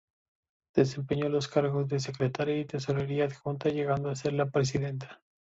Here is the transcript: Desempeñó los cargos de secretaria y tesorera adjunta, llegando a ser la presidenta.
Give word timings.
Desempeñó 0.73 1.29
los 1.29 1.47
cargos 1.47 1.87
de 1.87 1.99
secretaria 1.99 2.57
y 2.57 2.65
tesorera 2.65 3.25
adjunta, 3.25 3.69
llegando 3.69 4.09
a 4.09 4.15
ser 4.15 4.33
la 4.33 4.49
presidenta. 4.49 5.21